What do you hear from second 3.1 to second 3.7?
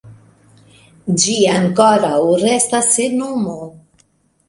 nomo.